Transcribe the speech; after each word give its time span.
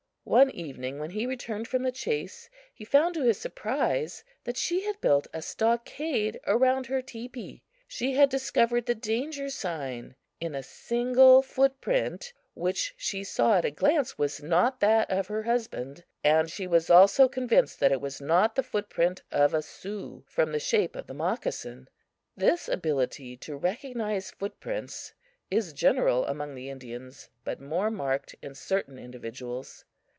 One 0.23 0.51
evening, 0.51 0.99
when 0.99 1.09
he 1.09 1.25
returned 1.25 1.67
from 1.67 1.81
the 1.83 1.91
chase, 1.91 2.47
he 2.73 2.85
found 2.85 3.15
to 3.15 3.23
his 3.23 3.37
surprise 3.39 4.23
that 4.45 4.55
she 4.55 4.83
had 4.85 5.01
built 5.01 5.27
a 5.33 5.41
stockade 5.41 6.39
around 6.47 6.85
her 6.85 7.01
teepee. 7.01 7.63
She 7.87 8.13
had 8.13 8.29
discovered 8.29 8.85
the 8.85 8.95
danger 8.95 9.49
sign 9.49 10.15
in 10.39 10.53
a 10.55 10.63
single 10.63 11.41
foot 11.41 11.81
print, 11.81 12.31
which 12.53 12.93
she 12.95 13.23
saw 13.25 13.57
at 13.57 13.65
a 13.65 13.71
glance 13.71 14.17
was 14.17 14.41
not 14.43 14.79
that 14.79 15.09
of 15.09 15.27
her 15.27 15.43
husband, 15.43 16.05
and 16.23 16.49
she 16.49 16.67
was 16.67 16.89
also 16.91 17.27
convinced 17.27 17.79
that 17.81 17.91
it 17.91 17.99
was 17.99 18.21
not 18.21 18.55
the 18.55 18.63
foot 18.63 18.89
print 18.89 19.23
of 19.31 19.53
a 19.53 19.61
Sioux, 19.63 20.23
from 20.27 20.51
the 20.53 20.59
shape 20.59 20.95
of 20.95 21.07
the 21.07 21.15
moccasin. 21.15 21.89
This 22.37 22.69
ability 22.69 23.35
to 23.37 23.57
recognize 23.57 24.31
footprints 24.31 25.13
is 25.49 25.73
general 25.73 26.25
among 26.27 26.53
the 26.55 26.69
Indians, 26.69 27.27
but 27.43 27.59
more 27.59 27.89
marked 27.91 28.35
in 28.41 28.53
certain 28.55 28.97
individuals. 28.99 29.83